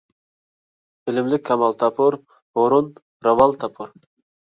بىلىملىك 1.09 1.45
كامال 1.51 1.77
تاپۇر، 1.85 2.19
ھۇرۇن 2.61 2.91
زاۋال 3.25 3.59
تاپۇر. 3.65 3.97